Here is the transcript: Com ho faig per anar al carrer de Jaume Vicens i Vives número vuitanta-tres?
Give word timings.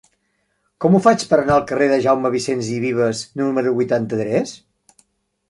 Com 0.85 0.95
ho 0.95 1.01
faig 1.07 1.25
per 1.33 1.37
anar 1.41 1.57
al 1.57 1.67
carrer 1.71 1.89
de 1.91 1.99
Jaume 2.07 2.33
Vicens 2.37 2.73
i 2.77 2.79
Vives 2.87 3.23
número 3.43 3.77
vuitanta-tres? 3.79 4.57